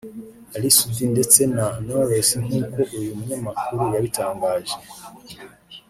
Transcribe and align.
Ally 0.55 0.69
Soudi 0.77 1.05
ndetse 1.13 1.39
na 1.55 1.65
Knowless 1.75 2.29
nkuko 2.43 2.79
uyu 2.99 3.11
munyamakuru 3.17 3.83
yabitangaje 3.93 4.75